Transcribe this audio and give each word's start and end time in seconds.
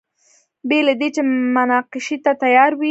بې 0.67 0.79
له 0.87 0.93
دې 0.99 1.07
چې 1.15 1.21
مناقشې 1.55 2.17
ته 2.23 2.31
تیار 2.43 2.71
وي. 2.75 2.79